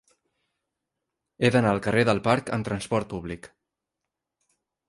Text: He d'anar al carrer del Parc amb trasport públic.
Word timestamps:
He 1.43 1.51
d'anar 1.55 1.73
al 1.73 1.83
carrer 1.89 2.05
del 2.09 2.23
Parc 2.31 2.51
amb 2.57 2.69
trasport 2.71 3.11
públic. 3.15 3.49